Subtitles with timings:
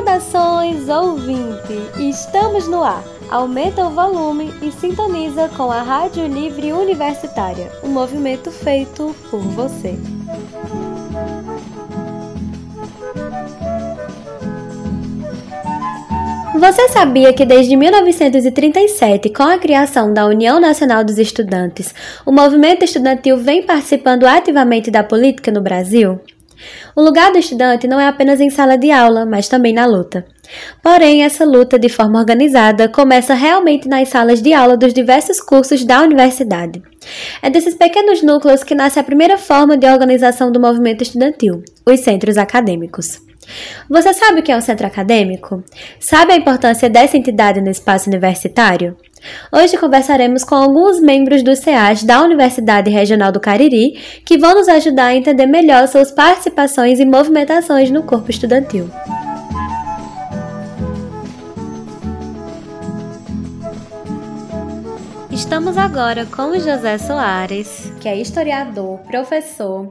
[0.00, 1.76] Saudações, ouvinte!
[1.98, 3.04] Estamos no ar.
[3.30, 9.98] Aumenta o volume e sintoniza com a Rádio Livre Universitária, um movimento feito por você.
[16.58, 22.82] Você sabia que desde 1937, com a criação da União Nacional dos Estudantes, o movimento
[22.82, 26.18] estudantil vem participando ativamente da política no Brasil?
[26.94, 30.24] O lugar do estudante não é apenas em sala de aula, mas também na luta.
[30.82, 35.84] Porém, essa luta, de forma organizada, começa realmente nas salas de aula dos diversos cursos
[35.84, 36.82] da universidade.
[37.40, 42.00] É desses pequenos núcleos que nasce a primeira forma de organização do movimento estudantil, os
[42.00, 43.20] centros acadêmicos.
[43.88, 45.62] Você sabe o que é um centro acadêmico?
[45.98, 48.96] Sabe a importância dessa entidade no espaço universitário?
[49.52, 54.68] Hoje conversaremos com alguns membros do SEAS da Universidade Regional do Cariri que vão nos
[54.68, 58.88] ajudar a entender melhor suas participações e movimentações no corpo estudantil.
[65.30, 69.88] Estamos agora com o José Soares, que é historiador, professor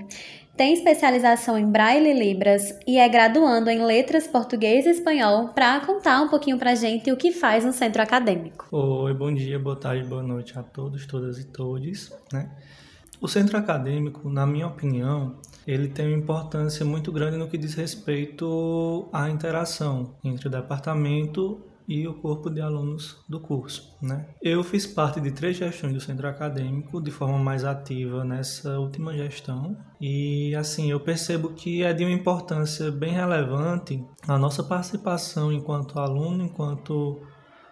[0.60, 5.80] tem especialização em Braille e Libras e é graduando em Letras Português e Espanhol para
[5.80, 8.68] contar um pouquinho para gente o que faz um centro acadêmico.
[8.70, 12.12] Oi, bom dia, boa tarde, boa noite a todos, todas e todes.
[12.34, 12.52] Né?
[13.22, 17.74] O centro acadêmico, na minha opinião, ele tem uma importância muito grande no que diz
[17.74, 23.98] respeito à interação entre o departamento e o corpo de alunos do curso.
[24.00, 24.28] Né?
[24.40, 29.12] Eu fiz parte de três gestões do centro acadêmico de forma mais ativa nessa última
[29.14, 35.52] gestão e assim eu percebo que é de uma importância bem relevante a nossa participação
[35.52, 37.20] enquanto aluno, enquanto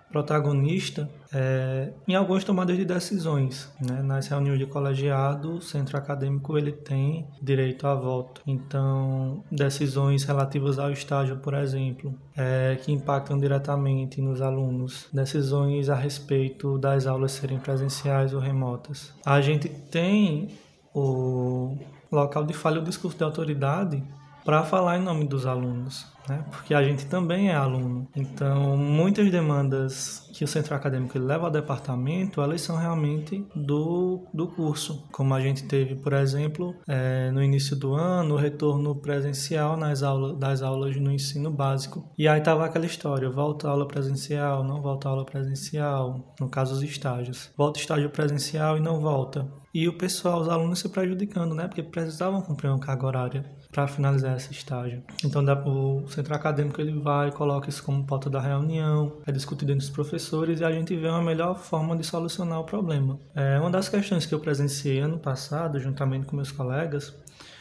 [0.09, 3.71] protagonista é, em algumas tomadas de decisões.
[3.81, 4.01] Né?
[4.01, 8.41] Nas reuniões de colegiado, o centro acadêmico ele tem direito a voto.
[8.47, 15.95] Então, decisões relativas ao estágio, por exemplo, é, que impactam diretamente nos alunos, decisões a
[15.95, 19.13] respeito das aulas serem presenciais ou remotas.
[19.25, 20.49] A gente tem
[20.93, 21.77] o
[22.11, 24.03] local de falha o discurso de autoridade
[24.47, 26.43] para falar em nome dos alunos né?
[26.51, 28.07] porque a gente também é aluno.
[28.15, 34.47] Então, muitas demandas que o centro acadêmico leva ao departamento, elas são realmente do, do
[34.47, 35.07] curso.
[35.11, 40.03] Como a gente teve, por exemplo, é, no início do ano, o retorno presencial nas
[40.03, 42.03] aulas, das aulas no ensino básico.
[42.17, 46.49] E aí estava aquela história, volta a aula presencial, não volta a aula presencial, no
[46.49, 47.49] caso os estágios.
[47.57, 49.47] Volta estágio presencial e não volta.
[49.73, 51.67] E o pessoal, os alunos se prejudicando, né?
[51.67, 55.03] Porque precisavam cumprir uma carga horária para finalizar esse estágio.
[55.23, 59.83] Então, o centro acadêmico ele vai, coloca isso como pauta da reunião, é discutido entre
[59.83, 63.19] os professores e a gente vê uma melhor forma de solucionar o problema.
[63.35, 67.13] É, uma das questões que eu presenciei ano passado, juntamente com meus colegas,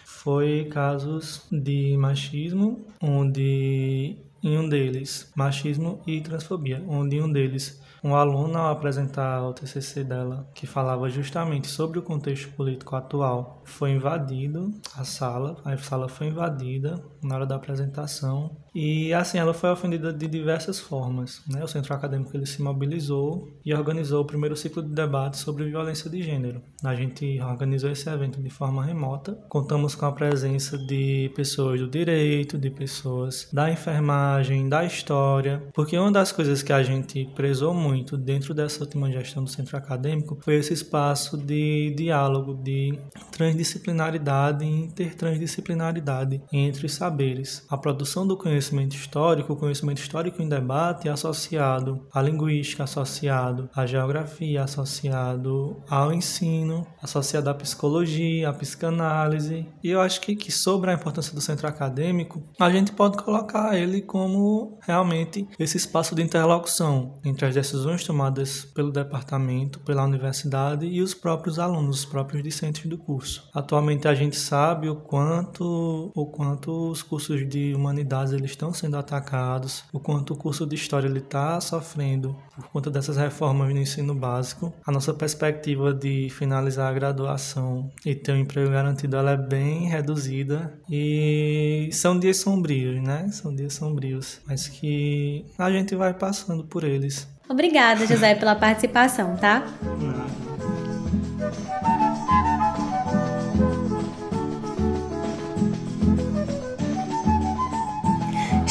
[0.05, 7.81] foi casos de machismo, onde em um deles, machismo e transfobia, onde em um deles
[8.05, 13.63] um aluno ao apresentar o TCC dela, que falava justamente sobre o contexto político atual,
[13.65, 19.55] foi invadido a sala, a sala foi invadida na hora da apresentação e assim ela
[19.55, 21.41] foi ofendida de diversas formas.
[21.49, 21.65] Né?
[21.65, 26.11] O centro acadêmico ele se mobilizou e organizou o primeiro ciclo de debate sobre violência
[26.11, 26.61] de gênero.
[26.85, 29.33] A gente organizou esse evento de forma remota.
[29.49, 35.99] Contamos com a presença de pessoas do direito, de pessoas da enfermagem, da história, porque
[35.99, 40.37] uma das coisas que a gente prezou muito dentro dessa última gestão do centro acadêmico
[40.43, 42.99] foi esse espaço de diálogo, de
[43.33, 47.65] transdisciplinaridade e intertransdisciplinaridade entre os saberes.
[47.71, 53.69] A produção do conhecimento conhecimento histórico, o conhecimento histórico em debate associado à linguística, associado
[53.75, 59.67] à geografia, associado ao ensino, associado à psicologia, à psicanálise.
[59.83, 63.77] E eu acho que, que sobre a importância do centro acadêmico, a gente pode colocar
[63.77, 70.87] ele como realmente esse espaço de interlocução entre as decisões tomadas pelo departamento, pela universidade
[70.87, 73.49] e os próprios alunos, os próprios discentes do curso.
[73.55, 78.97] Atualmente a gente sabe o quanto, o quanto os cursos de humanidades eles estão sendo
[78.97, 84.15] atacados, o quanto o curso de História está sofrendo por conta dessas reformas no ensino
[84.15, 84.73] básico.
[84.85, 89.89] A nossa perspectiva de finalizar a graduação e ter um emprego garantido ela é bem
[89.89, 93.29] reduzida e são dias sombrios, né?
[93.31, 97.29] São dias sombrios, mas que a gente vai passando por eles.
[97.49, 99.63] Obrigada, José, pela participação, tá?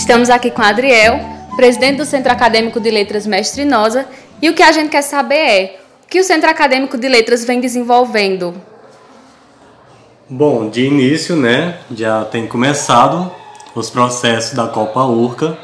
[0.06, 1.20] Estamos aqui com a Adriel,
[1.56, 4.06] presidente do Centro Acadêmico de Letras Mestre Nosa,
[4.40, 7.44] e o que a gente quer saber é o que o Centro Acadêmico de Letras
[7.44, 8.54] vem desenvolvendo.
[10.30, 13.32] Bom, de início, né, já tem começado
[13.74, 15.58] os processos da Copa Urca,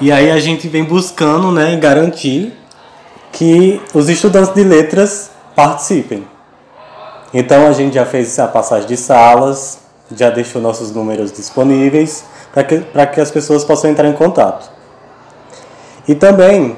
[0.00, 2.54] E aí a gente vem buscando né, garantir
[3.30, 6.26] que os estudantes de letras participem.
[7.34, 9.80] Então a gente já fez a passagem de salas,
[10.16, 12.80] já deixou nossos números disponíveis para que,
[13.12, 14.70] que as pessoas possam entrar em contato.
[16.06, 16.76] E também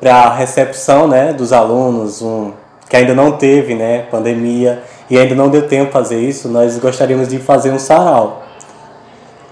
[0.00, 2.52] para a recepção né, dos alunos, um,
[2.88, 7.28] que ainda não teve né, pandemia e ainda não deu tempo fazer isso, nós gostaríamos
[7.28, 8.42] de fazer um sarau.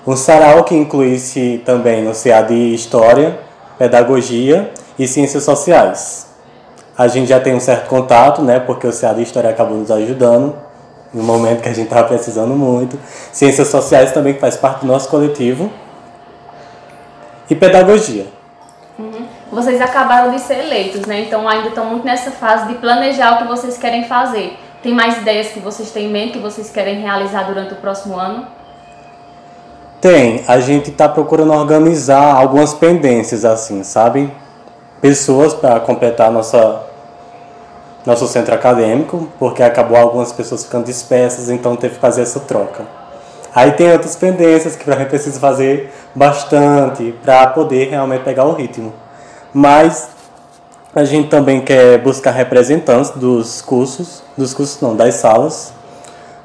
[0.06, 3.38] Um sarau que incluísse também no CA de História,
[3.78, 6.28] Pedagogia e Ciências Sociais.
[6.96, 9.90] A gente já tem um certo contato, né, porque o CA de História acabou nos
[9.90, 10.67] ajudando
[11.12, 12.98] no momento que a gente estava precisando muito.
[13.32, 15.70] Ciências Sociais também que faz parte do nosso coletivo.
[17.48, 18.26] E Pedagogia.
[18.98, 19.26] Uhum.
[19.50, 21.20] Vocês acabaram de ser eleitos, né?
[21.20, 24.58] Então ainda estão muito nessa fase de planejar o que vocês querem fazer.
[24.82, 28.18] Tem mais ideias que vocês têm em mente que vocês querem realizar durante o próximo
[28.18, 28.46] ano?
[30.00, 30.44] Tem.
[30.46, 34.32] A gente está procurando organizar algumas pendências, assim, sabe?
[35.00, 36.87] Pessoas para completar nossa
[38.06, 42.84] nosso centro acadêmico, porque acabou algumas pessoas ficando dispersas, então teve que fazer essa troca.
[43.54, 48.52] Aí tem outras pendências que a gente precisa fazer bastante para poder realmente pegar o
[48.52, 48.92] ritmo.
[49.52, 50.08] Mas
[50.94, 55.72] a gente também quer buscar representantes dos cursos, dos cursos não, das salas,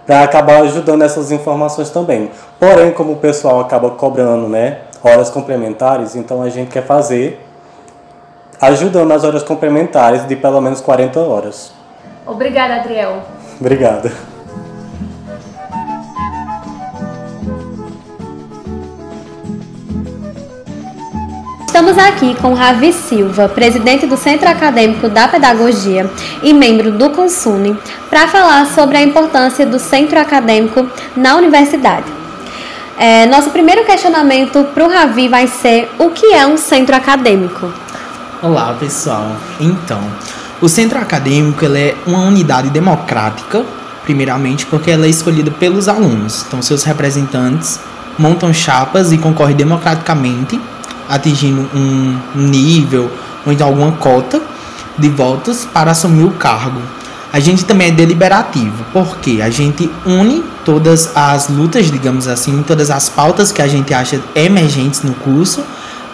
[0.05, 2.31] para acabar ajudando essas informações também.
[2.59, 7.39] Porém, como o pessoal acaba cobrando, né, horas complementares, então a gente quer fazer
[8.67, 11.73] ajudando nas horas complementares de pelo menos 40 horas.
[12.25, 13.21] Obrigada, Adriel.
[13.59, 14.11] Obrigado.
[21.65, 26.09] Estamos aqui com Ravi Silva, presidente do Centro Acadêmico da Pedagogia
[26.43, 27.75] e membro do Consune,
[28.11, 32.05] para falar sobre a importância do centro acadêmico na universidade.
[32.97, 37.73] É, nosso primeiro questionamento para o Ravi vai ser: o que é um centro acadêmico?
[38.43, 39.37] Olá, pessoal.
[39.57, 40.01] Então,
[40.59, 43.63] o centro acadêmico é uma unidade democrática,
[44.03, 46.43] primeiramente porque ela é escolhida pelos alunos.
[46.45, 47.79] Então, seus representantes
[48.19, 50.59] montam chapas e concorrem democraticamente
[51.07, 53.09] atingindo um nível
[53.45, 54.41] ou então alguma cota
[54.97, 56.81] de votos para assumir o cargo.
[57.31, 62.91] A gente também é deliberativo, porque a gente une todas as lutas, digamos assim, todas
[62.91, 65.63] as pautas que a gente acha emergentes no curso,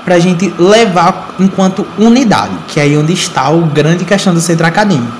[0.10, 4.42] para a gente levar enquanto unidade, que é aí onde está o grande questão do
[4.42, 5.14] centro acadêmico.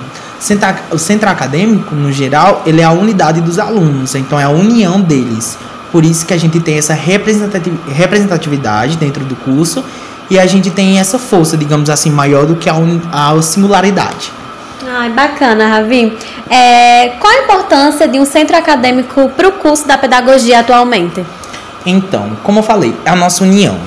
[0.90, 5.00] O centro acadêmico, no geral, ele é a unidade dos alunos, então é a união
[5.00, 5.56] deles.
[5.92, 9.84] Por isso que a gente tem essa representatividade dentro do curso
[10.28, 12.74] e a gente tem essa força, digamos assim, maior do que a,
[13.12, 14.32] a singularidade.
[14.84, 16.18] Ai, bacana, Ravi.
[16.48, 21.24] É, qual a importância de um centro acadêmico para o curso da pedagogia atualmente?
[21.86, 23.78] Então, como eu falei, é a nossa união.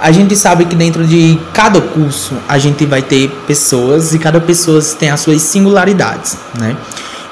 [0.00, 4.40] A gente sabe que dentro de cada curso a gente vai ter pessoas e cada
[4.40, 6.76] pessoa tem as suas singularidades, né?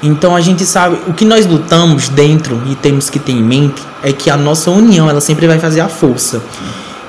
[0.03, 3.81] Então a gente sabe o que nós lutamos dentro e temos que ter em mente
[4.03, 6.41] é que a nossa união ela sempre vai fazer a força.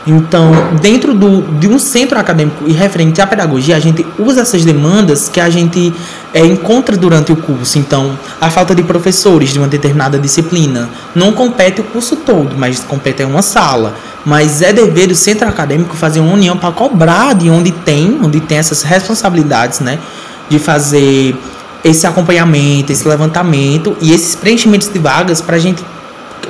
[0.07, 0.51] Então,
[0.81, 5.29] dentro do, de um centro acadêmico e referente à pedagogia, a gente usa essas demandas
[5.29, 5.93] que a gente
[6.33, 7.79] é, encontra durante o curso.
[7.79, 12.81] Então, a falta de professores de uma determinada disciplina não compete o curso todo, mas
[12.81, 13.95] compete em uma sala.
[14.29, 18.41] Mas é dever do centro acadêmico fazer uma união para cobrar de onde tem, onde
[18.41, 19.99] tem essas responsabilidades, né?
[20.51, 21.35] De fazer
[21.83, 25.83] esse acompanhamento, esse levantamento e esses preenchimentos de vagas para gente,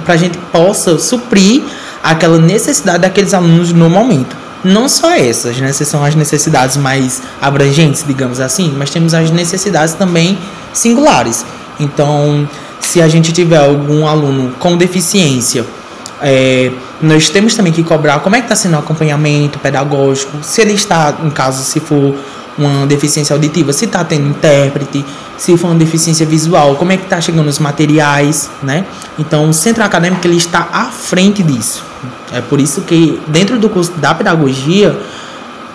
[0.04, 1.62] a gente possa suprir
[2.02, 4.37] aquela necessidade daqueles alunos no momento.
[4.64, 5.68] Não só essas, né?
[5.68, 10.37] Essas são as necessidades mais abrangentes, digamos assim, mas temos as necessidades também
[10.73, 11.47] singulares.
[11.78, 12.49] Então,
[12.80, 15.64] se a gente tiver algum aluno com deficiência,
[16.20, 20.60] é, nós temos também que cobrar como é que está sendo o acompanhamento pedagógico, se
[20.60, 22.14] ele está, em caso, se for
[22.56, 25.04] uma deficiência auditiva, se está tendo intérprete,
[25.37, 28.84] se for uma deficiência visual, como é que está chegando os materiais, né?
[29.16, 31.84] Então, o centro acadêmico ele está à frente disso.
[32.32, 34.98] É por isso que dentro do curso da pedagogia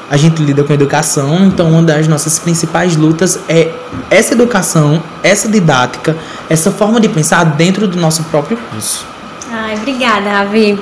[0.10, 3.72] a gente lida com educação, então uma das nossas principais lutas é
[4.12, 6.16] essa educação, essa didática,
[6.50, 9.13] essa forma de pensar dentro do nosso próprio curso.
[9.56, 10.76] Ai, obrigada, Ravi.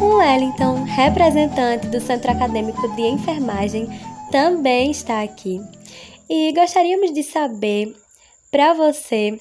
[0.00, 3.86] Wellington, representante do Centro Acadêmico de Enfermagem,
[4.32, 5.60] também está aqui.
[6.30, 7.94] E gostaríamos de saber,
[8.50, 9.38] para você,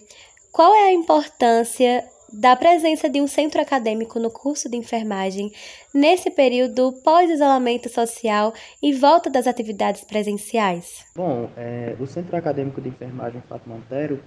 [0.51, 5.51] qual é a importância da presença de um centro acadêmico no curso de enfermagem
[5.93, 11.05] nesse período pós-isolamento social e volta das atividades presenciais?
[11.15, 14.19] Bom, é, o Centro Acadêmico de Enfermagem Fato Montero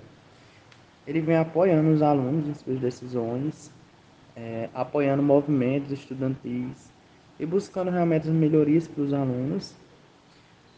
[1.07, 3.73] ele vem apoiando os alunos em suas decisões,
[4.37, 6.91] é, apoiando movimentos estudantis
[7.39, 9.75] e buscando realmente as melhorias para os alunos.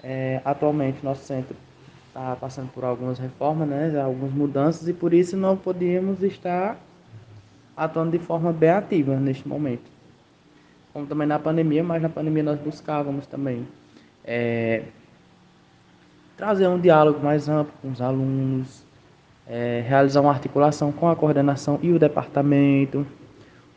[0.02, 1.56] É, atualmente, nosso centro
[2.08, 6.78] está passando por algumas reformas, né, algumas mudanças, e por isso não podíamos estar
[7.78, 9.88] atuando de forma bem ativa neste momento.
[10.92, 13.66] Como também na pandemia, mas na pandemia nós buscávamos também
[14.24, 14.82] é,
[16.36, 18.84] trazer um diálogo mais amplo com os alunos,
[19.46, 23.06] é, realizar uma articulação com a coordenação e o departamento,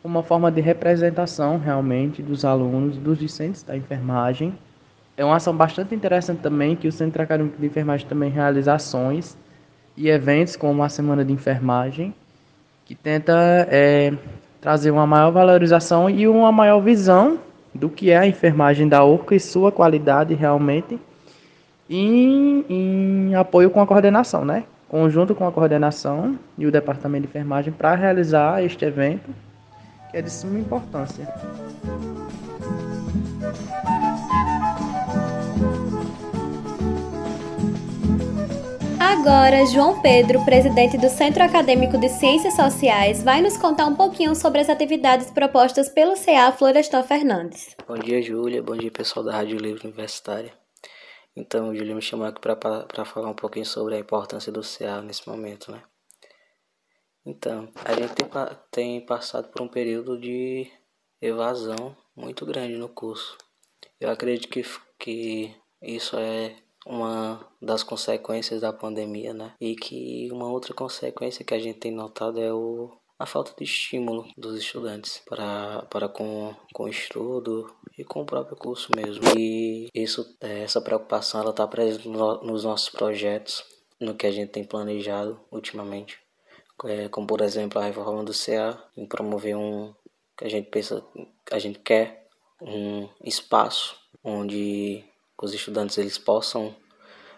[0.04, 4.52] uma forma de representação realmente dos alunos, dos discentes da enfermagem.
[5.16, 9.36] É uma ação bastante interessante também que o Centro Acadêmico de Enfermagem também realiza ações
[9.96, 12.14] e eventos como a Semana de Enfermagem,
[12.92, 13.32] que tenta
[13.70, 14.12] é,
[14.60, 17.38] trazer uma maior valorização e uma maior visão
[17.74, 21.00] do que é a enfermagem da URCA e sua qualidade realmente
[21.88, 24.64] em, em apoio com a coordenação, né?
[24.90, 29.30] Conjunto com a coordenação e o Departamento de Enfermagem para realizar este evento
[30.10, 31.26] que é de suma importância.
[39.24, 44.34] Agora, João Pedro, presidente do Centro Acadêmico de Ciências Sociais, vai nos contar um pouquinho
[44.34, 47.76] sobre as atividades propostas pelo CA Florestan Fernandes.
[47.86, 48.60] Bom dia, Júlia.
[48.60, 50.52] Bom dia, pessoal da Rádio Livre Universitária.
[51.36, 55.28] Então, Júlia me chamou aqui para falar um pouquinho sobre a importância do CA nesse
[55.28, 55.80] momento, né?
[57.24, 58.28] Então, a gente tem,
[58.72, 60.68] tem passado por um período de
[61.20, 63.38] evasão muito grande no curso.
[64.00, 64.64] Eu acredito que,
[64.98, 69.54] que isso é uma das consequências da pandemia, né?
[69.60, 73.64] E que uma outra consequência que a gente tem notado é o, a falta de
[73.64, 79.22] estímulo dos estudantes para, para com, com o estudo e com o próprio curso mesmo.
[79.38, 83.64] E isso, é, essa preocupação ela está presente no, nos nossos projetos,
[84.00, 86.22] no que a gente tem planejado ultimamente
[86.84, 89.94] é, como por exemplo a reforma do CA, em promover um
[90.36, 91.04] que a gente pensa,
[91.50, 92.26] a gente quer
[92.60, 95.04] um espaço onde
[95.42, 96.74] os estudantes eles possam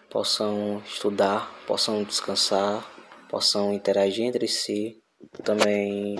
[0.09, 2.89] possam estudar, possam descansar,
[3.27, 5.01] possam interagir entre si.
[5.43, 6.15] Também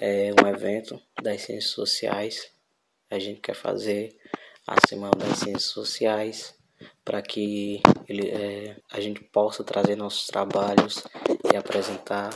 [0.00, 2.52] é um evento das ciências sociais.
[3.10, 4.16] A gente quer fazer
[4.66, 6.54] a semana das ciências sociais
[7.04, 11.02] para que ele, é, a gente possa trazer nossos trabalhos
[11.52, 12.30] e apresentar,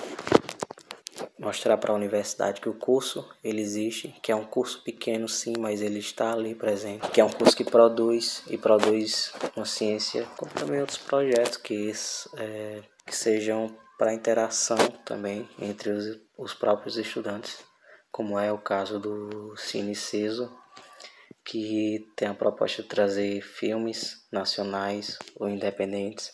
[1.39, 5.55] mostrar para a universidade que o curso ele existe, que é um curso pequeno sim,
[5.59, 10.27] mas ele está ali presente, que é um curso que produz e produz uma ciência,
[10.37, 11.93] como também outros projetos que,
[12.37, 17.59] é, que sejam para interação também entre os, os próprios estudantes,
[18.11, 20.51] como é o caso do Cine Ceso,
[21.45, 26.31] que tem a proposta de trazer filmes nacionais ou independentes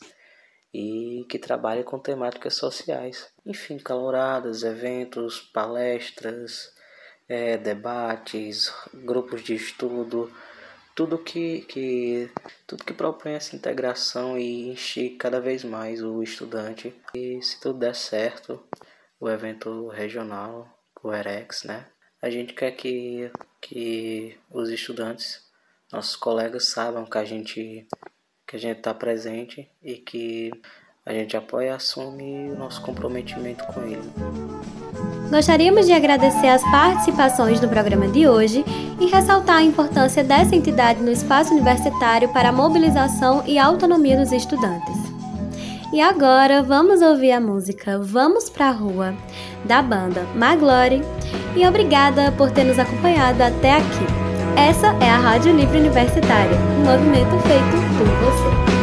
[0.74, 3.28] e que trabalha com temáticas sociais.
[3.46, 6.74] Enfim, caloradas, eventos, palestras,
[7.28, 10.30] é, debates, grupos de estudo,
[10.94, 12.28] tudo que, que,
[12.66, 16.92] tudo que propõe essa integração e enche cada vez mais o estudante.
[17.14, 18.62] E se tudo der certo,
[19.20, 20.68] o evento regional,
[21.02, 21.86] o EREX, né?
[22.20, 23.30] A gente quer que
[23.64, 25.40] que os estudantes,
[25.90, 27.86] nossos colegas saibam que a gente
[28.54, 30.52] que a gente está presente e que
[31.04, 34.08] a gente apoia e assume o nosso comprometimento com ele.
[35.28, 38.64] Gostaríamos de agradecer as participações no programa de hoje
[39.00, 44.30] e ressaltar a importância dessa entidade no espaço universitário para a mobilização e autonomia dos
[44.30, 44.96] estudantes.
[45.92, 49.16] E agora vamos ouvir a música Vamos Pra Rua,
[49.64, 51.02] da banda Maglory,
[51.56, 54.23] e obrigada por ter nos acompanhado até aqui.
[54.56, 58.73] Essa é a Rádio Livre Universitária, um movimento feito por você.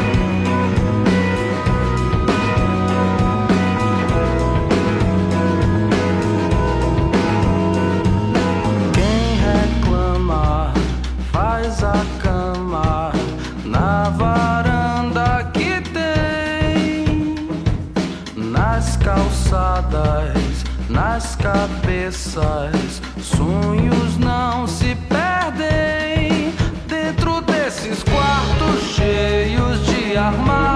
[30.22, 30.71] Ahmad.